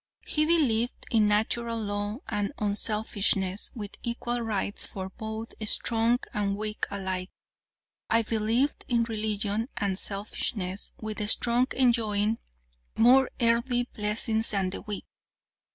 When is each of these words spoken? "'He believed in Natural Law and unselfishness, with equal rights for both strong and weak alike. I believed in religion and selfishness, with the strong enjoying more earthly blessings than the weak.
"'He 0.25 0.47
believed 0.47 1.05
in 1.11 1.27
Natural 1.27 1.79
Law 1.79 2.21
and 2.27 2.51
unselfishness, 2.57 3.69
with 3.75 3.91
equal 4.01 4.41
rights 4.41 4.83
for 4.83 5.09
both 5.11 5.53
strong 5.67 6.17
and 6.33 6.57
weak 6.57 6.87
alike. 6.89 7.29
I 8.09 8.23
believed 8.23 8.83
in 8.87 9.03
religion 9.03 9.69
and 9.77 9.99
selfishness, 9.99 10.91
with 10.99 11.19
the 11.19 11.27
strong 11.27 11.67
enjoying 11.75 12.39
more 12.97 13.29
earthly 13.39 13.83
blessings 13.93 14.49
than 14.49 14.71
the 14.71 14.81
weak. 14.81 15.05